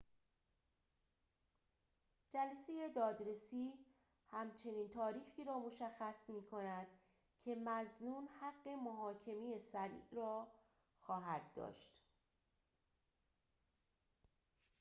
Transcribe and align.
جلسه 2.33 2.89
دادرسی 2.95 3.73
همچنین 4.31 4.89
تاریخی 4.89 5.43
را 5.43 5.59
مشخص 5.59 6.29
می‌کند 6.29 6.87
که 7.41 7.55
مظنون 7.65 8.27
حق 8.41 8.67
محاکمه 8.67 9.57
سریع 9.59 10.03
را 10.11 10.47
خواهد 11.01 11.53
داشت 11.55 12.01